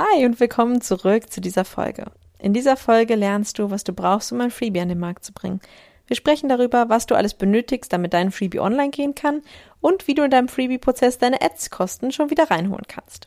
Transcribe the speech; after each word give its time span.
Hi 0.00 0.24
und 0.24 0.38
willkommen 0.38 0.80
zurück 0.80 1.28
zu 1.28 1.40
dieser 1.40 1.64
Folge. 1.64 2.04
In 2.38 2.52
dieser 2.52 2.76
Folge 2.76 3.16
lernst 3.16 3.58
du, 3.58 3.72
was 3.72 3.82
du 3.82 3.92
brauchst, 3.92 4.30
um 4.30 4.40
ein 4.40 4.52
Freebie 4.52 4.80
an 4.80 4.88
den 4.88 5.00
Markt 5.00 5.24
zu 5.24 5.32
bringen. 5.32 5.60
Wir 6.06 6.14
sprechen 6.14 6.48
darüber, 6.48 6.88
was 6.88 7.06
du 7.06 7.16
alles 7.16 7.34
benötigst, 7.34 7.92
damit 7.92 8.14
dein 8.14 8.30
Freebie 8.30 8.60
online 8.60 8.90
gehen 8.90 9.16
kann 9.16 9.42
und 9.80 10.06
wie 10.06 10.14
du 10.14 10.22
in 10.22 10.30
deinem 10.30 10.46
Freebie-Prozess 10.46 11.18
deine 11.18 11.42
Ads-Kosten 11.42 12.12
schon 12.12 12.30
wieder 12.30 12.48
reinholen 12.48 12.84
kannst. 12.86 13.26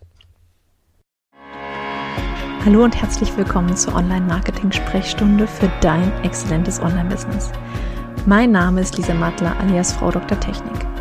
Hallo 2.63 2.85
und 2.85 2.95
herzlich 2.95 3.35
willkommen 3.35 3.75
zur 3.75 3.93
Online-Marketing-Sprechstunde 3.93 5.47
für 5.47 5.69
dein 5.81 6.09
exzellentes 6.23 6.79
Online-Business. 6.79 7.51
Mein 8.25 8.51
Name 8.51 8.79
ist 8.79 8.95
Lisa 8.95 9.13
Mattler 9.13 9.59
alias 9.59 9.91
Frau 9.91 10.09
Dr. 10.09 10.39
Technik. 10.39 11.00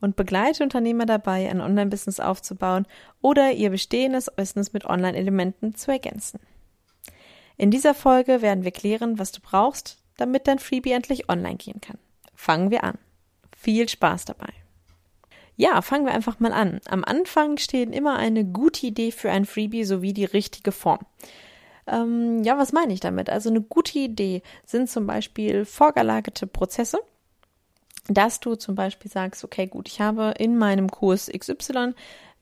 und 0.00 0.16
begleite 0.16 0.62
Unternehmer 0.62 1.06
dabei, 1.06 1.48
ein 1.48 1.60
Online-Business 1.60 2.20
aufzubauen 2.20 2.86
oder 3.20 3.52
ihr 3.52 3.70
bestehendes 3.70 4.30
Business 4.34 4.72
mit 4.72 4.84
Online-Elementen 4.84 5.74
zu 5.74 5.90
ergänzen. 5.90 6.40
In 7.56 7.70
dieser 7.70 7.94
Folge 7.94 8.40
werden 8.42 8.64
wir 8.64 8.70
klären, 8.70 9.18
was 9.18 9.32
du 9.32 9.40
brauchst, 9.40 9.98
damit 10.16 10.46
dein 10.46 10.58
Freebie 10.58 10.92
endlich 10.92 11.28
online 11.28 11.56
gehen 11.56 11.80
kann. 11.80 11.98
Fangen 12.34 12.70
wir 12.70 12.84
an. 12.84 12.98
Viel 13.56 13.88
Spaß 13.88 14.24
dabei. 14.24 14.48
Ja, 15.56 15.82
fangen 15.82 16.06
wir 16.06 16.14
einfach 16.14 16.40
mal 16.40 16.54
an. 16.54 16.80
Am 16.86 17.04
Anfang 17.04 17.58
steht 17.58 17.94
immer 17.94 18.16
eine 18.16 18.46
gute 18.46 18.86
Idee 18.86 19.10
für 19.10 19.30
ein 19.30 19.44
Freebie 19.44 19.84
sowie 19.84 20.14
die 20.14 20.24
richtige 20.24 20.72
Form. 20.72 21.00
Ähm, 21.86 22.42
ja, 22.44 22.56
was 22.56 22.72
meine 22.72 22.94
ich 22.94 23.00
damit? 23.00 23.28
Also 23.28 23.50
eine 23.50 23.60
gute 23.60 23.98
Idee 23.98 24.42
sind 24.64 24.88
zum 24.88 25.06
Beispiel 25.06 25.66
vorgelagerte 25.66 26.46
Prozesse, 26.46 26.98
dass 28.08 28.40
du 28.40 28.54
zum 28.54 28.74
Beispiel 28.74 29.10
sagst, 29.10 29.44
okay, 29.44 29.66
gut, 29.66 29.88
ich 29.88 30.00
habe 30.00 30.34
in 30.38 30.56
meinem 30.56 30.88
Kurs 30.88 31.30
XY 31.36 31.94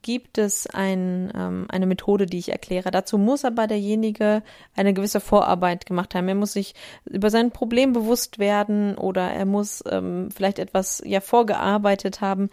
gibt 0.03 0.39
es 0.39 0.67
ein, 0.69 1.33
ähm, 1.37 1.67
eine 1.69 1.87
Methode, 1.87 2.27
die 2.27 2.39
ich 2.39 2.50
erkläre. 2.50 2.91
Dazu 2.91 3.19
muss 3.19 3.45
aber 3.45 3.67
derjenige 3.67 4.42
eine 4.77 4.95
gewisse 4.95 5.20
Vorarbeit 5.20 5.87
gemacht 5.87 6.15
haben. 6.15 6.28
Er 6.28 6.34
muss 6.34 6.53
sich 6.53 6.75
über 7.05 7.31
sein 7.31 7.50
Problem 7.50 7.92
bewusst 7.92 8.39
werden 8.39 8.97
oder 8.97 9.31
er 9.31 9.45
muss 9.45 9.83
ähm, 9.91 10.28
vielleicht 10.31 10.61
etwas 10.61 11.03
ja 11.05 11.20
vorgearbeitet 11.20 12.20
haben, 12.20 12.50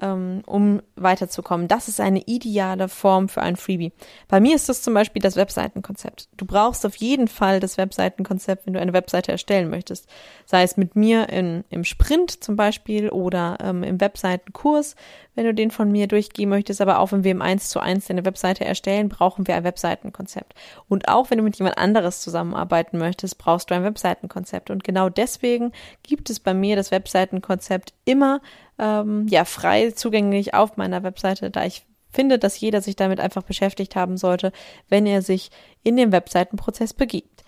um 0.00 0.82
weiterzukommen. 0.96 1.68
Das 1.68 1.88
ist 1.88 2.00
eine 2.00 2.22
ideale 2.26 2.88
Form 2.88 3.28
für 3.28 3.42
ein 3.42 3.56
Freebie. 3.56 3.92
Bei 4.28 4.40
mir 4.40 4.56
ist 4.56 4.68
das 4.68 4.82
zum 4.82 4.94
Beispiel 4.94 5.22
das 5.22 5.36
Webseitenkonzept. 5.36 6.28
Du 6.36 6.46
brauchst 6.46 6.84
auf 6.84 6.96
jeden 6.96 7.28
Fall 7.28 7.60
das 7.60 7.78
Webseitenkonzept, 7.78 8.66
wenn 8.66 8.74
du 8.74 8.80
eine 8.80 8.92
Webseite 8.92 9.32
erstellen 9.32 9.70
möchtest. 9.70 10.08
Sei 10.46 10.62
es 10.62 10.76
mit 10.76 10.96
mir 10.96 11.28
in, 11.28 11.64
im 11.70 11.84
Sprint 11.84 12.42
zum 12.42 12.56
Beispiel 12.56 13.08
oder 13.08 13.58
ähm, 13.60 13.82
im 13.84 14.00
Webseitenkurs, 14.00 14.96
wenn 15.34 15.44
du 15.44 15.54
den 15.54 15.70
von 15.70 15.90
mir 15.90 16.06
durchgehen 16.06 16.48
möchtest. 16.48 16.80
Aber 16.80 16.98
auch 16.98 17.12
wenn 17.12 17.24
wir 17.24 17.30
im 17.30 17.42
1 17.42 17.68
zu 17.68 17.80
1 17.80 18.10
eine 18.10 18.24
Webseite 18.24 18.64
erstellen, 18.64 19.08
brauchen 19.08 19.46
wir 19.46 19.56
ein 19.56 19.64
Webseitenkonzept. 19.64 20.54
Und 20.88 21.08
auch 21.08 21.30
wenn 21.30 21.38
du 21.38 21.44
mit 21.44 21.56
jemand 21.56 21.78
anderes 21.78 22.20
zusammenarbeiten 22.20 22.98
möchtest, 22.98 23.38
brauchst 23.38 23.70
du 23.70 23.74
ein 23.74 23.84
Webseitenkonzept. 23.84 24.70
Und 24.70 24.84
genau 24.84 25.08
deswegen 25.08 25.72
gibt 26.02 26.30
es 26.30 26.40
bei 26.40 26.54
mir 26.54 26.76
das 26.76 26.90
Webseitenkonzept 26.90 27.94
immer 28.04 28.40
ähm, 28.78 29.26
ja 29.28 29.44
frei 29.44 29.90
zugänglich 29.90 30.54
auf 30.54 30.76
meiner 30.76 31.02
Webseite, 31.02 31.50
da 31.50 31.64
ich 31.64 31.84
finde, 32.10 32.38
dass 32.38 32.58
jeder 32.60 32.80
sich 32.80 32.96
damit 32.96 33.20
einfach 33.20 33.42
beschäftigt 33.42 33.96
haben 33.96 34.16
sollte, 34.16 34.52
wenn 34.88 35.04
er 35.04 35.20
sich 35.20 35.50
in 35.82 35.96
den 35.96 36.12
Webseitenprozess 36.12 36.94
begibt. 36.94 37.44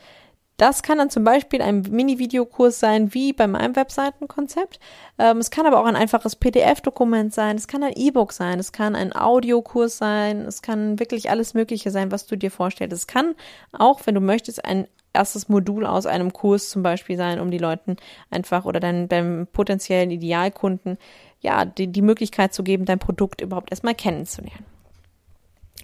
Das 0.56 0.82
kann 0.82 0.96
dann 0.98 1.10
zum 1.10 1.22
Beispiel 1.22 1.60
ein 1.60 1.82
Mini-Videokurs 1.82 2.80
sein, 2.80 3.12
wie 3.12 3.34
bei 3.34 3.46
meinem 3.46 3.76
Webseitenkonzept. 3.76 4.80
Ähm, 5.18 5.38
es 5.38 5.50
kann 5.50 5.66
aber 5.66 5.80
auch 5.80 5.84
ein 5.84 5.96
einfaches 5.96 6.36
PDF-Dokument 6.36 7.34
sein, 7.34 7.56
es 7.56 7.68
kann 7.68 7.82
ein 7.82 7.92
E-Book 7.94 8.32
sein, 8.32 8.58
es 8.58 8.72
kann 8.72 8.96
ein 8.96 9.14
Audiokurs 9.14 9.98
sein, 9.98 10.40
es 10.40 10.62
kann 10.62 10.98
wirklich 10.98 11.30
alles 11.30 11.52
Mögliche 11.52 11.90
sein, 11.90 12.10
was 12.10 12.26
du 12.26 12.36
dir 12.36 12.50
vorstellst. 12.50 12.96
Es 12.96 13.06
kann 13.06 13.34
auch, 13.72 14.00
wenn 14.06 14.14
du 14.14 14.20
möchtest, 14.22 14.64
ein 14.64 14.86
erstes 15.12 15.48
Modul 15.48 15.84
aus 15.86 16.06
einem 16.06 16.32
Kurs 16.32 16.70
zum 16.70 16.82
Beispiel 16.82 17.16
sein, 17.16 17.40
um 17.40 17.50
die 17.50 17.58
Leuten 17.58 17.96
einfach 18.30 18.64
oder 18.64 18.80
deinem, 18.80 19.08
deinem 19.08 19.46
potenziellen 19.46 20.10
Idealkunden 20.10 20.98
ja 21.40 21.64
die, 21.64 21.88
die 21.88 22.02
Möglichkeit 22.02 22.54
zu 22.54 22.62
geben, 22.62 22.84
dein 22.84 22.98
Produkt 22.98 23.40
überhaupt 23.40 23.70
erstmal 23.70 23.94
kennenzulernen. 23.94 24.75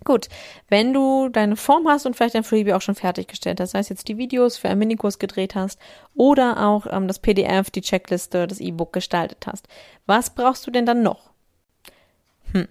Gut, 0.05 0.29
wenn 0.69 0.93
du 0.93 1.29
deine 1.29 1.57
Form 1.57 1.87
hast 1.89 2.07
und 2.07 2.17
vielleicht 2.17 2.35
dein 2.35 2.45
Freebie 2.45 2.73
auch 2.73 2.81
schon 2.81 2.95
fertiggestellt 2.95 3.61
hast, 3.61 3.73
das 3.73 3.79
heißt 3.79 3.91
jetzt 3.91 4.09
die 4.09 4.19
Videos 4.19 4.57
für 4.57 4.69
einen 4.69 4.79
Minikurs 4.79 5.19
gedreht 5.19 5.55
hast 5.55 5.79
oder 6.15 6.67
auch 6.67 6.87
ähm, 6.91 7.09
das 7.09 7.19
PDF, 7.19 7.71
die 7.71 7.83
Checkliste, 7.83 8.47
das 8.47 8.61
E-Book 8.61 8.93
gestaltet 8.93 9.47
hast, 9.47 9.69
was 10.07 10.31
brauchst 10.31 10.67
du 10.67 10.71
denn 10.71 10.87
dann 10.87 11.03
noch? 11.03 11.31
Hm. 12.53 12.69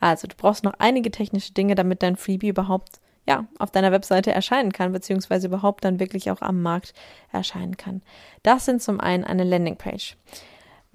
Also, 0.00 0.26
du 0.26 0.36
brauchst 0.36 0.64
noch 0.64 0.74
einige 0.78 1.10
technische 1.10 1.52
Dinge, 1.52 1.74
damit 1.74 2.02
dein 2.02 2.16
Freebie 2.16 2.48
überhaupt 2.48 3.00
ja, 3.26 3.46
auf 3.58 3.70
deiner 3.70 3.92
Webseite 3.92 4.30
erscheinen 4.30 4.72
kann, 4.72 4.92
beziehungsweise 4.92 5.48
überhaupt 5.48 5.84
dann 5.84 5.98
wirklich 5.98 6.30
auch 6.30 6.40
am 6.42 6.62
Markt 6.62 6.94
erscheinen 7.32 7.76
kann. 7.76 8.02
Das 8.42 8.64
sind 8.64 8.80
zum 8.80 9.00
einen 9.00 9.24
eine 9.24 9.44
Landingpage. 9.44 10.16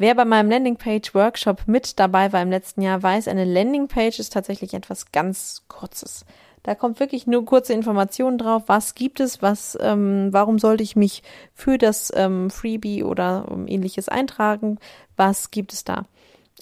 Wer 0.01 0.15
bei 0.15 0.25
meinem 0.25 0.49
Landingpage-Workshop 0.49 1.67
mit 1.67 1.99
dabei 1.99 2.33
war 2.33 2.41
im 2.41 2.49
letzten 2.49 2.81
Jahr, 2.81 3.03
weiß, 3.03 3.27
eine 3.27 3.45
Landingpage 3.45 4.17
ist 4.17 4.33
tatsächlich 4.33 4.73
etwas 4.73 5.11
ganz 5.11 5.61
Kurzes. 5.67 6.25
Da 6.63 6.73
kommt 6.73 6.99
wirklich 6.99 7.27
nur 7.27 7.45
kurze 7.45 7.73
Informationen 7.73 8.39
drauf, 8.39 8.63
was 8.65 8.95
gibt 8.95 9.19
es, 9.19 9.43
was, 9.43 9.77
ähm, 9.79 10.29
warum 10.31 10.57
sollte 10.57 10.81
ich 10.81 10.95
mich 10.95 11.21
für 11.53 11.77
das 11.77 12.11
ähm, 12.15 12.49
Freebie 12.49 13.03
oder 13.03 13.45
ähm, 13.51 13.67
ähnliches 13.67 14.09
eintragen, 14.09 14.79
was 15.17 15.51
gibt 15.51 15.71
es 15.71 15.83
da. 15.83 16.05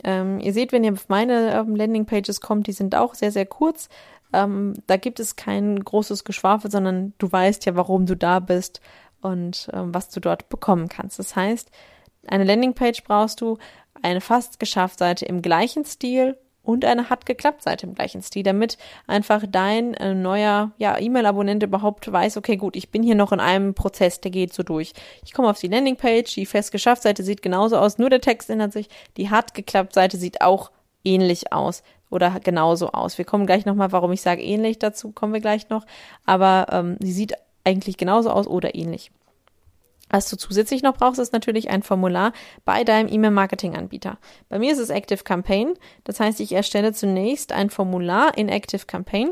Ähm, 0.04 0.42
ihr 0.42 0.52
seht, 0.52 0.74
wenn 0.74 0.84
ihr 0.84 0.92
auf 0.92 1.08
meine 1.08 1.54
ähm, 1.54 1.78
Landingpages 1.78 2.42
kommt, 2.42 2.68
die 2.68 2.74
sind 2.74 2.94
auch 2.94 3.16
sehr, 3.16 3.32
sehr 3.32 3.46
kurz, 3.46 3.88
ähm, 4.34 4.74
da 4.86 4.98
gibt 4.98 5.22
es 5.22 5.38
kein 5.38 5.80
großes 5.82 6.26
Geschwafel, 6.26 6.70
sondern 6.70 7.14
du 7.20 7.32
weißt 7.32 7.66
ja, 7.68 7.78
warum 7.78 8.06
du 8.06 8.18
da 8.18 8.42
bist 8.42 8.82
und 9.22 9.70
ähm, 9.72 9.94
was 9.94 10.10
du 10.10 10.20
dort 10.20 10.50
bekommen 10.50 10.90
kannst. 10.90 11.20
Das 11.20 11.38
heißt, 11.38 11.72
eine 12.30 12.44
Landingpage 12.44 13.04
brauchst 13.04 13.42
du, 13.42 13.58
eine 14.02 14.22
fast 14.22 14.60
geschafft 14.60 15.00
Seite 15.00 15.26
im 15.26 15.42
gleichen 15.42 15.86
Stil 15.86 16.38
und 16.62 16.86
eine 16.86 17.10
hat 17.10 17.26
geklappt 17.26 17.64
Seite 17.64 17.88
im 17.88 17.96
gleichen 17.96 18.22
Stil, 18.22 18.44
damit 18.44 18.78
einfach 19.08 19.44
dein 19.50 19.94
äh, 19.96 20.14
neuer 20.14 20.72
ja, 20.78 21.00
E-Mail-Abonnent 21.00 21.64
überhaupt 21.64 22.12
weiß, 22.12 22.38
okay, 22.38 22.58
gut, 22.58 22.76
ich 22.76 22.92
bin 22.92 23.02
hier 23.02 23.16
noch 23.16 23.32
in 23.32 23.40
einem 23.40 23.74
Prozess, 23.74 24.22
der 24.22 24.32
geht 24.32 24.54
so 24.54 24.64
durch. 24.64 24.94
Ich 25.26 25.34
komme 25.34 25.50
auf 25.50 25.60
die 25.60 25.68
Landingpage, 25.68 26.34
die 26.36 26.46
fest 26.46 26.72
geschafft 26.72 27.04
Seite 27.04 27.24
sieht 27.24 27.42
genauso 27.42 27.78
aus, 27.78 27.98
nur 27.98 28.10
der 28.10 28.22
Text 28.22 28.50
ändert 28.50 28.74
sich. 28.74 28.90
Die 29.18 29.30
hat 29.30 29.54
geklappt 29.54 29.94
Seite 29.94 30.18
sieht 30.18 30.42
auch 30.42 30.72
ähnlich 31.04 31.52
aus 31.52 31.82
oder 32.10 32.40
genauso 32.40 32.92
aus. 32.92 33.18
Wir 33.18 33.26
kommen 33.26 33.46
gleich 33.46 33.66
nochmal, 33.66 33.92
warum 33.92 34.12
ich 34.12 34.22
sage 34.22 34.44
ähnlich, 34.44 34.80
dazu 34.80 35.12
kommen 35.12 35.34
wir 35.34 35.42
gleich 35.42 35.70
noch. 35.70 35.86
Aber 36.26 36.68
ähm, 36.72 36.98
sie 37.00 37.14
sieht 37.14 37.34
eigentlich 37.64 37.98
genauso 37.98 38.30
aus 38.30 38.48
oder 38.48 38.76
ähnlich. 38.76 39.12
Was 40.10 40.30
du 40.30 40.38
zusätzlich 40.38 40.82
noch 40.82 40.98
brauchst, 40.98 41.20
ist 41.20 41.34
natürlich 41.34 41.70
ein 41.70 41.84
Formular 41.84 42.34
bei 42.66 42.84
deinem 42.84 43.12
E-Mail-Marketing-Anbieter. 43.12 44.18
Bei 44.50 44.60
mir 44.60 44.72
ist 44.72 44.80
es 44.80 44.90
Active 44.90 45.24
Campaign. 45.24 45.76
Das 46.04 46.20
heißt, 46.20 46.40
ich 46.40 46.52
erstelle 46.52 46.94
zunächst 46.94 47.52
ein 47.52 47.70
Formular 47.70 48.38
in 48.38 48.50
Active 48.50 48.86
Campaign, 48.88 49.32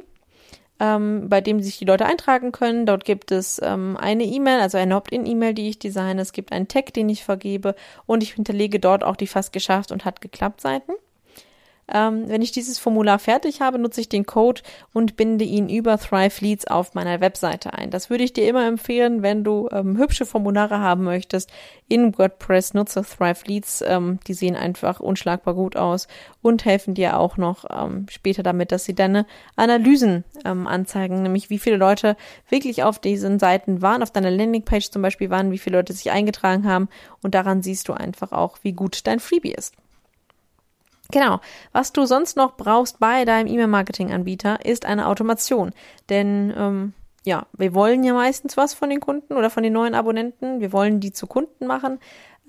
ähm, 0.79 1.29
bei 1.29 1.41
dem 1.41 1.61
sich 1.61 1.79
die 1.79 1.85
Leute 1.85 2.05
eintragen 2.05 2.51
können. 2.51 2.85
Dort 2.85 3.05
gibt 3.05 3.31
es 3.31 3.59
ähm, 3.63 3.97
eine 3.97 4.23
E-Mail, 4.23 4.59
also 4.59 4.77
eine 4.77 4.95
Opt-in-E-Mail, 4.95 5.55
die 5.55 5.69
ich 5.69 5.79
designe. 5.79 6.22
Es 6.22 6.31
gibt 6.31 6.52
einen 6.52 6.67
Tag, 6.67 6.93
den 6.93 7.09
ich 7.09 7.23
vergebe 7.23 7.75
und 8.05 8.22
ich 8.22 8.34
hinterlege 8.34 8.79
dort 8.79 9.03
auch 9.03 9.16
die 9.16 9.28
fast 9.28 9.53
geschafft 9.53 9.91
und 9.91 10.05
hat 10.05 10.22
geklappt 10.22 10.61
Seiten. 10.61 10.93
Ähm, 11.93 12.28
wenn 12.28 12.41
ich 12.41 12.51
dieses 12.51 12.79
Formular 12.79 13.17
fertig 13.17 13.61
habe, 13.61 13.79
nutze 13.79 14.01
ich 14.01 14.09
den 14.09 14.25
Code 14.25 14.61
und 14.93 15.16
binde 15.16 15.45
ihn 15.45 15.69
über 15.69 15.97
Thrive 15.97 16.41
Leads 16.41 16.67
auf 16.67 16.93
meiner 16.95 17.22
Webseite 17.22 17.73
ein. 17.73 17.91
Das 17.91 18.09
würde 18.09 18.23
ich 18.23 18.34
dir 18.34 18.47
immer 18.47 18.67
empfehlen, 18.67 19.23
wenn 19.23 19.43
du 19.43 19.69
ähm, 19.72 19.97
hübsche 19.97 20.25
Formulare 20.25 20.79
haben 20.79 21.05
möchtest. 21.05 21.49
In 21.87 22.17
WordPress 22.17 22.73
nutze 22.73 23.03
Thrive 23.03 23.45
Leads. 23.45 23.84
Ähm, 23.87 24.19
die 24.28 24.34
sehen 24.34 24.55
einfach 24.55 24.99
unschlagbar 24.99 25.53
gut 25.53 25.78
aus 25.78 26.07
und 26.41 26.66
helfen 26.66 26.93
dir 26.93 27.17
auch 27.17 27.37
noch 27.37 27.66
ähm, 27.69 28.07
später 28.09 28.43
damit, 28.43 28.72
dass 28.72 28.85
sie 28.85 28.95
deine 28.95 29.25
Analysen 29.55 30.25
ähm, 30.45 30.67
anzeigen, 30.67 31.22
nämlich 31.22 31.49
wie 31.49 31.59
viele 31.59 31.78
Leute 31.78 32.17
wirklich 32.49 32.83
auf 32.83 32.99
diesen 32.99 33.40
Seiten 33.40 33.81
waren, 33.81 34.03
auf 34.03 34.11
deiner 34.11 34.31
Landingpage 34.31 34.91
zum 34.91 35.01
Beispiel 35.01 35.29
waren, 35.29 35.51
wie 35.51 35.57
viele 35.57 35.78
Leute 35.78 35.93
sich 35.93 36.11
eingetragen 36.11 36.67
haben 36.67 36.90
und 37.22 37.33
daran 37.33 37.61
siehst 37.61 37.87
du 37.87 37.93
einfach 37.93 38.31
auch, 38.31 38.57
wie 38.63 38.73
gut 38.73 39.07
dein 39.07 39.19
Freebie 39.19 39.53
ist. 39.53 39.73
Genau. 41.11 41.39
Was 41.71 41.93
du 41.93 42.05
sonst 42.05 42.37
noch 42.37 42.57
brauchst 42.57 42.99
bei 42.99 43.25
deinem 43.25 43.47
E-Mail-Marketing-Anbieter 43.47 44.65
ist 44.65 44.85
eine 44.85 45.07
Automation. 45.07 45.71
Denn 46.09 46.53
ähm, 46.55 46.93
ja, 47.25 47.45
wir 47.57 47.73
wollen 47.73 48.03
ja 48.03 48.13
meistens 48.13 48.57
was 48.57 48.73
von 48.73 48.89
den 48.89 48.99
Kunden 48.99 49.33
oder 49.33 49.49
von 49.49 49.63
den 49.63 49.73
neuen 49.73 49.95
Abonnenten. 49.95 50.59
Wir 50.59 50.73
wollen 50.73 50.99
die 50.99 51.11
zu 51.11 51.27
Kunden 51.27 51.67
machen. 51.67 51.99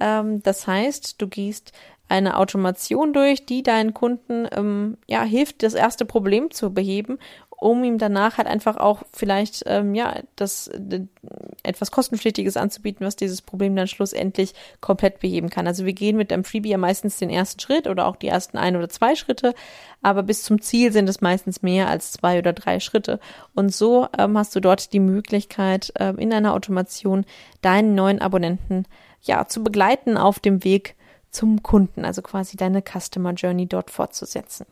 Ähm, 0.00 0.42
das 0.42 0.66
heißt, 0.66 1.20
du 1.20 1.28
gehst 1.28 1.72
eine 2.08 2.38
Automation 2.38 3.12
durch, 3.12 3.44
die 3.44 3.62
deinen 3.62 3.92
Kunden 3.92 4.48
ähm, 4.52 4.96
ja 5.06 5.22
hilft, 5.22 5.62
das 5.62 5.74
erste 5.74 6.04
Problem 6.04 6.50
zu 6.50 6.72
beheben 6.72 7.18
um 7.60 7.82
ihm 7.82 7.98
danach 7.98 8.38
halt 8.38 8.46
einfach 8.46 8.76
auch 8.76 9.02
vielleicht 9.12 9.64
ähm, 9.66 9.94
ja 9.94 10.20
das 10.36 10.68
äh, 10.68 11.00
etwas 11.64 11.90
kostenpflichtiges 11.90 12.56
anzubieten, 12.56 13.04
was 13.04 13.16
dieses 13.16 13.42
Problem 13.42 13.74
dann 13.74 13.88
schlussendlich 13.88 14.54
komplett 14.80 15.18
beheben 15.20 15.50
kann. 15.50 15.66
Also 15.66 15.84
wir 15.84 15.92
gehen 15.92 16.16
mit 16.16 16.32
einem 16.32 16.44
Freebie 16.44 16.70
ja 16.70 16.78
meistens 16.78 17.18
den 17.18 17.30
ersten 17.30 17.60
Schritt 17.60 17.88
oder 17.88 18.06
auch 18.06 18.16
die 18.16 18.28
ersten 18.28 18.58
ein 18.58 18.76
oder 18.76 18.88
zwei 18.88 19.16
Schritte, 19.16 19.54
aber 20.02 20.22
bis 20.22 20.44
zum 20.44 20.62
Ziel 20.62 20.92
sind 20.92 21.08
es 21.08 21.20
meistens 21.20 21.62
mehr 21.62 21.88
als 21.88 22.12
zwei 22.12 22.38
oder 22.38 22.52
drei 22.52 22.78
Schritte. 22.78 23.18
Und 23.54 23.74
so 23.74 24.06
ähm, 24.16 24.38
hast 24.38 24.54
du 24.54 24.60
dort 24.60 24.92
die 24.92 25.00
Möglichkeit 25.00 25.92
ähm, 25.98 26.18
in 26.18 26.32
einer 26.32 26.54
Automation 26.54 27.26
deinen 27.60 27.96
neuen 27.96 28.20
Abonnenten 28.20 28.84
ja 29.22 29.46
zu 29.48 29.64
begleiten 29.64 30.16
auf 30.16 30.38
dem 30.38 30.62
Weg 30.62 30.94
zum 31.30 31.62
Kunden, 31.62 32.04
also 32.04 32.22
quasi 32.22 32.56
deine 32.56 32.82
Customer 32.82 33.32
Journey 33.32 33.66
dort 33.66 33.90
fortzusetzen. 33.90 34.66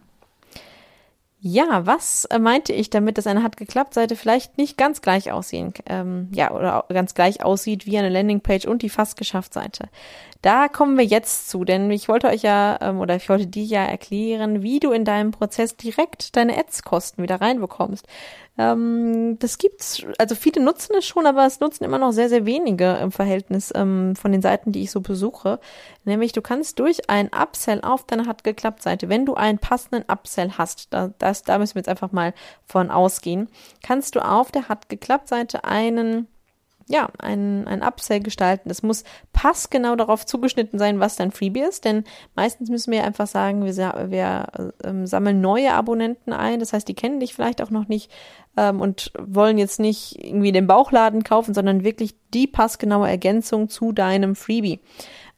Ja, 1.49 1.87
was 1.87 2.25
äh, 2.25 2.41
meinte 2.41 2.73
ich 2.73 2.91
damit, 2.91 3.19
dass 3.19 3.29
eine 3.29 3.45
hat 3.45 3.57
geklappt 3.57 3.95
Seite 3.95 4.17
vielleicht 4.17 4.59
nicht 4.59 4.77
ganz 4.77 5.01
gleich 5.01 5.31
aussehen, 5.31 5.73
ähm, 5.89 6.29
ja, 6.33 6.51
oder 6.51 6.85
ganz 6.89 7.15
gleich 7.15 7.45
aussieht 7.45 7.87
wie 7.87 7.97
eine 7.97 8.09
Landingpage 8.09 8.67
und 8.67 8.83
die 8.83 8.89
fast 8.89 9.17
geschafft 9.17 9.55
Seite. 9.55 9.89
Da 10.43 10.67
kommen 10.67 10.99
wir 10.99 11.05
jetzt 11.05 11.49
zu, 11.49 11.65
denn 11.65 11.89
ich 11.93 12.09
wollte 12.09 12.27
euch 12.27 12.43
ja, 12.43 12.81
ähm, 12.81 12.99
oder 12.99 13.15
ich 13.15 13.29
wollte 13.29 13.47
dir 13.47 13.63
ja 13.63 13.85
erklären, 13.85 14.65
wie 14.65 14.81
du 14.81 14.91
in 14.91 15.05
deinem 15.05 15.31
Prozess 15.31 15.77
direkt 15.77 16.35
deine 16.35 16.59
Ads-Kosten 16.59 17.23
wieder 17.23 17.41
reinbekommst. 17.41 18.09
Ähm, 18.59 19.39
das 19.39 19.59
gibt's, 19.59 20.05
also 20.19 20.35
viele 20.35 20.63
nutzen 20.63 20.95
es 20.97 21.05
schon, 21.07 21.27
aber 21.27 21.47
es 21.47 21.61
nutzen 21.61 21.85
immer 21.85 21.99
noch 21.99 22.13
sehr, 22.13 22.29
sehr 22.29 22.47
wenige 22.47 22.95
im 23.03 23.13
Verhältnis 23.13 23.73
ähm, 23.75 24.17
von 24.17 24.33
den 24.33 24.43
Seiten, 24.43 24.73
die 24.73 24.83
ich 24.83 24.91
so 24.91 25.01
besuche. 25.01 25.61
Nämlich 26.05 26.33
du 26.33 26.41
kannst 26.41 26.79
durch 26.79 27.11
ein 27.11 27.29
Upsell 27.29 27.81
auf 27.83 28.05
deiner 28.05 28.27
hat 28.27 28.45
geklappt 28.45 28.83
Seite, 28.83 29.09
wenn 29.09 29.27
du 29.27 29.35
einen 29.35 29.59
passenden 29.59 30.05
Upsell 30.11 30.53
hast, 30.57 30.93
da, 30.93 31.13
das, 31.19 31.43
da 31.43 31.59
müssen 31.59 31.75
wir 31.75 31.81
jetzt 31.81 31.89
einfach 31.89 32.13
mal 32.13 32.33
von 32.65 32.91
ausgehen, 32.91 33.49
kannst 33.83 34.15
du 34.15 34.25
auf 34.25 34.51
der 34.51 34.69
hat 34.69 34.89
geklappt 34.89 35.29
Seite 35.29 35.65
einen 35.65 36.29
ja, 36.89 37.09
ein, 37.19 37.67
ein 37.67 37.83
Upsell 37.83 38.21
gestalten. 38.21 38.71
Es 38.71 38.83
muss 38.83 39.03
passgenau 39.33 39.97
darauf 39.97 40.25
zugeschnitten 40.25 40.79
sein, 40.79 41.01
was 41.01 41.17
dein 41.17 41.33
Freebie 41.33 41.63
ist, 41.63 41.85
denn 41.85 42.05
meistens 42.37 42.71
müssen 42.71 42.93
wir 42.93 43.05
einfach 43.05 43.27
sagen, 43.27 43.65
wir, 43.65 43.75
wir 44.09 44.47
ähm, 44.85 45.07
sammeln 45.07 45.41
neue 45.41 45.73
Abonnenten 45.73 46.33
ein, 46.33 46.61
das 46.61 46.73
heißt, 46.73 46.87
die 46.87 46.95
kennen 46.95 47.19
dich 47.19 47.35
vielleicht 47.35 47.61
auch 47.61 47.71
noch 47.71 47.89
nicht 47.89 48.11
ähm, 48.57 48.81
und 48.81 49.13
wollen 49.19 49.59
jetzt 49.59 49.81
nicht 49.81 50.25
irgendwie 50.25 50.53
den 50.53 50.69
Bauchladen 50.69 51.25
kaufen, 51.25 51.55
sondern 51.55 51.83
wirklich 51.83 52.15
die 52.33 52.47
passgenaue 52.47 53.09
Ergänzung 53.09 53.69
zu 53.69 53.91
deinem 53.91 54.37
Freebie. 54.37 54.81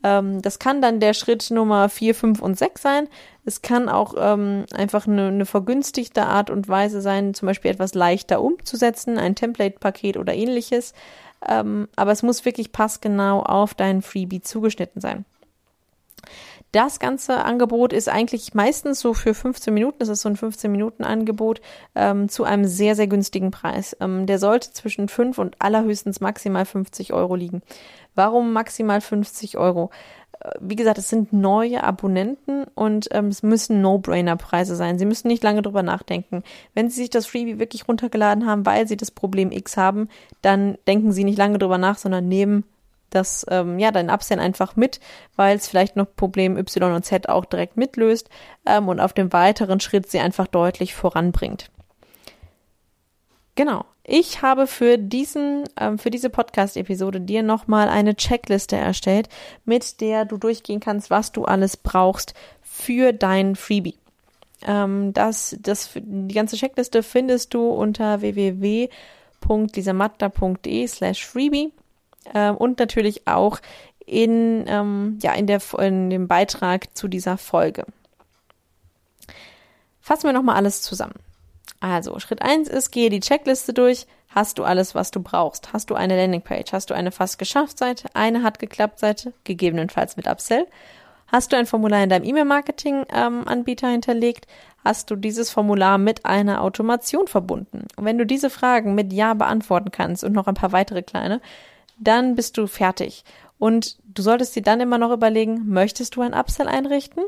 Ähm, 0.03 0.43
das 0.43 0.59
kann 0.59 0.81
dann 0.81 1.01
der 1.01 1.15
Schritt 1.15 1.51
Nummer 1.51 1.89
4, 1.89 2.15
5 2.15 2.41
und 2.41 2.59
6 2.59 2.81
sein. 2.81 3.09
Es 3.45 3.63
kann 3.63 3.89
auch 3.89 4.15
ähm, 4.19 4.67
einfach 4.75 5.07
eine, 5.07 5.29
eine 5.29 5.47
vergünstigte 5.47 6.27
Art 6.27 6.51
und 6.51 6.69
Weise 6.69 7.01
sein, 7.01 7.35
zum 7.35 7.47
Beispiel 7.47 7.71
etwas 7.71 7.95
leichter 7.95 8.41
umzusetzen, 8.43 9.19
ein 9.19 9.35
Template-Paket 9.35 10.17
oder 10.17 10.35
ähnliches 10.35 10.93
ähm, 11.47 11.89
aber 11.97 12.13
es 12.13 12.23
muss 12.23 12.45
wirklich 12.45 12.73
passgenau 12.73 13.43
auf 13.43 13.75
deinen 13.75 14.03
Freebie 14.03 14.41
zugeschnitten 14.41 15.01
sein. 15.01 15.25
Das 16.73 16.99
ganze 16.99 17.45
Angebot 17.45 17.95
ist 17.95 18.11
eigentlich 18.11 18.53
meistens 18.53 19.01
so 19.01 19.15
für 19.15 19.33
15 19.33 19.73
Minuten, 19.73 20.01
das 20.01 20.09
ist 20.09 20.21
so 20.21 20.29
ein 20.29 20.37
15-Minuten-Angebot, 20.37 21.63
ähm, 21.95 22.29
zu 22.29 22.45
einem 22.45 22.67
sehr, 22.67 22.95
sehr 22.95 23.07
günstigen 23.07 23.51
Preis. 23.51 23.97
Ähm, 24.01 24.27
der 24.27 24.39
sollte 24.39 24.73
zwischen 24.73 25.09
5 25.09 25.39
und 25.39 25.57
allerhöchstens 25.61 26.21
maximal 26.21 26.67
50 26.67 27.15
Euro 27.15 27.37
liegen. 27.37 27.63
Warum 28.19 28.53
maximal 28.53 29.01
50 29.01 29.57
Euro? 29.57 29.91
wie 30.61 30.77
gesagt, 30.77 30.99
es 30.99 31.09
sind 31.09 31.33
neue 31.33 31.83
Abonnenten 31.83 32.65
und 32.75 33.09
ähm, 33.11 33.27
es 33.29 33.43
müssen 33.43 33.81
No-Brainer-Preise 33.81 34.77
sein. 34.77 34.99
Sie 34.99 35.05
müssen 35.05 35.29
nicht 35.29 35.43
lange 35.43 35.63
drüber 35.63 35.83
nachdenken. 35.83 36.43
Wenn 36.75 36.89
Sie 36.89 37.01
sich 37.01 37.11
das 37.11 37.27
Freebie 37.27 37.59
wirklich 37.59 37.89
runtergeladen 37.89 38.47
haben, 38.47 38.65
weil 38.65 38.87
Sie 38.87 38.97
das 38.97 39.11
Problem 39.11 39.51
X 39.51 39.77
haben, 39.77 40.09
dann 40.43 40.79
denken 40.87 41.13
Sie 41.13 41.25
nicht 41.25 41.39
lange 41.39 41.59
drüber 41.59 41.79
nach, 41.79 41.99
sondern 41.99 42.29
nehmen 42.29 42.65
das, 43.11 43.47
ähm, 43.51 43.79
ja, 43.79 43.91
dein 43.91 44.11
Upsell 44.11 44.39
einfach 44.39 44.77
mit, 44.77 45.01
weil 45.35 45.57
es 45.57 45.67
vielleicht 45.67 45.97
noch 45.97 46.15
Problem 46.15 46.57
Y 46.57 46.93
und 46.93 47.05
Z 47.05 47.29
auch 47.29 47.47
direkt 47.47 47.77
mitlöst 47.77 48.29
ähm, 48.67 48.89
und 48.89 49.01
auf 49.01 49.15
dem 49.15 49.33
weiteren 49.33 49.81
Schritt 49.81 50.11
Sie 50.11 50.21
einfach 50.21 50.47
deutlich 50.47 50.95
voranbringt. 50.95 51.71
Genau. 53.55 53.85
Ich 54.11 54.41
habe 54.41 54.67
für 54.67 54.97
diesen, 54.97 55.65
ähm, 55.79 55.99
für 55.99 56.09
diese 56.09 56.31
Podcast-Episode 56.31 57.21
dir 57.21 57.43
nochmal 57.43 57.91
eine 57.91 58.17
Checkliste 58.17 58.75
erstellt, 58.75 59.29
mit 59.67 60.01
der 60.01 60.25
du 60.25 60.39
durchgehen 60.39 60.81
kannst, 60.81 61.11
was 61.11 61.31
du 61.31 61.45
alles 61.45 61.77
brauchst 61.77 62.33
für 62.63 63.13
dein 63.13 63.55
Freebie. 63.55 63.97
Ähm, 64.67 65.13
das, 65.13 65.59
das, 65.61 65.91
die 65.95 66.35
ganze 66.35 66.57
Checkliste 66.57 67.03
findest 67.03 67.53
du 67.53 67.69
unter 67.69 68.23
www.lisamatta.de 68.23 70.87
slash 70.87 71.27
freebie 71.27 71.71
ähm, 72.35 72.57
und 72.57 72.79
natürlich 72.79 73.29
auch 73.29 73.61
in, 74.07 74.65
ja, 74.67 75.35
in, 75.35 75.47
der, 75.47 75.61
in 75.81 76.09
dem 76.09 76.29
Beitrag 76.29 76.97
zu 76.97 77.09
dieser 77.09 77.37
Folge. 77.37 77.85
Fassen 80.01 80.25
wir 80.25 80.33
nochmal 80.33 80.57
alles 80.57 80.81
zusammen. 80.81 81.28
Also, 81.81 82.19
Schritt 82.19 82.43
eins 82.43 82.69
ist, 82.69 82.91
gehe 82.91 83.11
die 83.11 83.21
Checkliste 83.21 83.73
durch. 83.73 84.07
Hast 84.29 84.59
du 84.59 84.65
alles, 84.65 84.95
was 84.95 85.11
du 85.11 85.21
brauchst? 85.21 85.73
Hast 85.73 85.91
du 85.91 85.95
eine 85.95 86.17
Landingpage? 86.17 86.73
Hast 86.73 86.91
du 86.91 86.95
eine 86.95 87.13
fast 87.13 87.39
geschafft 87.39 87.79
Seite? 87.79 88.09
Eine 88.15 88.43
hat 88.43 88.59
geklappt 88.59 88.99
Seite? 88.99 89.33
Gegebenenfalls 89.45 90.17
mit 90.17 90.27
Upsell? 90.27 90.67
Hast 91.29 91.53
du 91.53 91.57
ein 91.57 91.67
Formular 91.67 92.03
in 92.03 92.09
deinem 92.09 92.25
E-Mail-Marketing-Anbieter 92.25 93.87
ähm, 93.87 93.93
hinterlegt? 93.93 94.47
Hast 94.85 95.11
du 95.11 95.17
dieses 95.17 95.51
Formular 95.51 95.99
mit 95.99 96.25
einer 96.25 96.63
Automation 96.63 97.27
verbunden? 97.27 97.87
Und 97.97 98.05
wenn 98.05 98.19
du 98.19 98.25
diese 98.25 98.51
Fragen 98.51 98.95
mit 98.95 99.13
Ja 99.13 99.35
beantworten 99.35 99.91
kannst 99.91 100.25
und 100.25 100.33
noch 100.33 100.47
ein 100.47 100.55
paar 100.55 100.73
weitere 100.73 101.03
kleine, 101.03 101.41
dann 101.99 102.35
bist 102.35 102.57
du 102.57 102.67
fertig. 102.67 103.25
Und 103.59 103.99
du 104.05 104.23
solltest 104.23 104.57
dir 104.57 104.63
dann 104.63 104.81
immer 104.81 104.99
noch 104.99 105.11
überlegen, 105.11 105.69
möchtest 105.69 106.17
du 106.17 106.23
ein 106.23 106.33
Upsell 106.33 106.69
einrichten? 106.69 107.25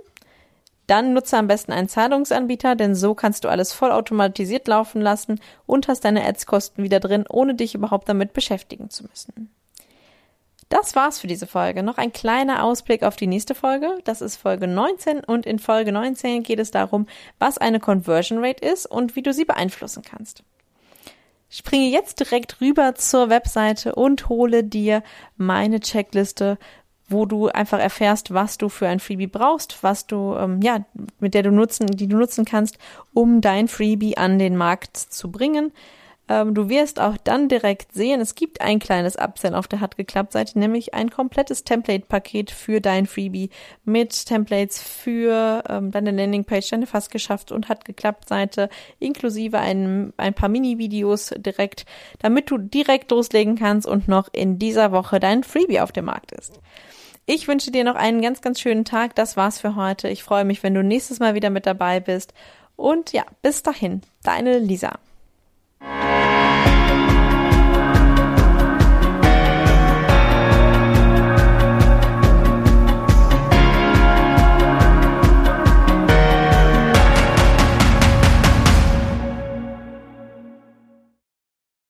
Dann 0.91 1.13
nutze 1.13 1.37
am 1.37 1.47
besten 1.47 1.71
einen 1.71 1.89
Zahlungsanbieter, 1.89 2.75
denn 2.75 2.97
so 2.97 3.15
kannst 3.15 3.45
du 3.45 3.49
alles 3.49 3.73
vollautomatisiert 3.73 4.67
laufen 4.67 5.01
lassen 5.01 5.39
und 5.65 5.87
hast 5.87 6.05
deine 6.05 6.27
Ads-Kosten 6.27 6.83
wieder 6.83 6.99
drin, 6.99 7.27
ohne 7.29 7.55
dich 7.55 7.77
überhaupt 7.77 8.09
damit 8.09 8.33
beschäftigen 8.33 8.91
zu 8.91 9.05
müssen. 9.05 9.55
Das 10.69 10.97
war's 10.97 11.21
für 11.21 11.29
diese 11.29 11.47
Folge. 11.47 11.85
Noch 11.85 11.97
ein 11.97 12.13
kleiner 12.13 12.65
Ausblick 12.65 13.05
auf 13.05 13.15
die 13.15 13.29
nächste 13.29 13.55
Folge. 13.55 13.99
Das 14.03 14.21
ist 14.21 14.35
Folge 14.35 14.67
19 14.67 15.21
und 15.21 15.47
in 15.47 15.61
Folge 15.61 15.93
19 15.93 16.43
geht 16.43 16.59
es 16.59 16.73
darum, 16.73 17.07
was 17.39 17.57
eine 17.57 17.79
Conversion 17.79 18.45
Rate 18.45 18.67
ist 18.67 18.87
und 18.87 19.15
wie 19.15 19.23
du 19.23 19.33
sie 19.33 19.45
beeinflussen 19.45 20.03
kannst. 20.03 20.43
Springe 21.53 21.89
jetzt 21.89 22.19
direkt 22.19 22.61
rüber 22.61 22.97
zur 22.97 23.29
Webseite 23.29 23.95
und 23.95 24.29
hole 24.29 24.65
dir 24.65 25.05
meine 25.37 25.79
Checkliste 25.79 26.59
wo 27.11 27.27
du 27.27 27.49
einfach 27.49 27.79
erfährst, 27.79 28.33
was 28.33 28.59
du 28.59 28.69
für 28.69 28.89
ein 28.89 29.01
Freebie 29.01 29.27
brauchst, 29.27 29.83
was 29.83 30.07
du, 30.07 30.35
ähm, 30.37 30.61
ja, 30.63 30.85
mit 31.19 31.35
der 31.35 31.43
du 31.43 31.51
nutzen, 31.51 31.87
die 31.87 32.07
du 32.07 32.17
nutzen 32.17 32.45
kannst, 32.45 32.79
um 33.13 33.41
dein 33.41 33.69
Freebie 33.69 34.17
an 34.17 34.39
den 34.39 34.57
Markt 34.57 34.97
zu 34.97 35.31
bringen. 35.31 35.73
Ähm, 36.31 36.55
du 36.55 36.69
wirst 36.69 37.01
auch 37.01 37.17
dann 37.17 37.49
direkt 37.49 37.93
sehen, 37.93 38.21
es 38.21 38.37
gibt 38.37 38.61
ein 38.61 38.79
kleines 38.79 39.17
Upsell 39.17 39.53
auf 39.57 39.67
der 39.67 39.81
Hat 39.81 39.97
geklappt 39.97 40.33
Seite, 40.33 40.59
nämlich 40.61 40.95
ein 40.95 41.11
komplettes 41.11 41.65
Template-Paket 41.65 42.53
für 42.53 42.81
dein 42.81 43.07
Freebie 43.07 43.51
mit 43.85 44.27
Templates 44.27 44.81
für 44.81 45.65
ähm, 45.69 45.91
deine 45.91 46.13
Landingpage, 46.13 46.71
deine 46.71 46.87
fast 46.87 47.11
geschafft 47.11 47.51
und 47.51 47.69
hat 47.69 47.85
geklappt 47.85 48.29
Seite, 48.29 48.69
inklusive 49.01 49.59
ein, 49.59 50.13
ein 50.19 50.35
paar 50.35 50.49
Mini-Videos 50.49 51.35
direkt, 51.37 51.85
damit 52.21 52.49
du 52.49 52.59
direkt 52.59 53.11
loslegen 53.11 53.57
kannst 53.57 53.89
und 53.89 54.07
noch 54.07 54.29
in 54.33 54.61
dieser 54.61 54.93
Woche 54.93 55.19
dein 55.19 55.43
Freebie 55.43 55.81
auf 55.81 55.91
dem 55.91 56.05
Markt 56.05 56.31
ist. 56.31 56.61
Ich 57.33 57.47
wünsche 57.47 57.71
dir 57.71 57.85
noch 57.85 57.95
einen 57.95 58.23
ganz, 58.23 58.41
ganz 58.41 58.59
schönen 58.59 58.85
Tag. 58.85 59.15
Das 59.15 59.37
war's 59.37 59.61
für 59.61 59.77
heute. 59.77 60.09
Ich 60.09 60.25
freue 60.25 60.45
mich, 60.45 60.65
wenn 60.65 60.75
du 60.75 60.83
nächstes 60.83 61.21
Mal 61.21 61.37
wieder 61.37 61.49
mit 61.49 61.65
dabei 61.65 62.01
bist. 62.01 62.35
Und 62.75 63.13
ja, 63.13 63.23
bis 63.41 63.63
dahin, 63.63 64.01
deine 64.25 64.59
Lisa. 64.59 64.99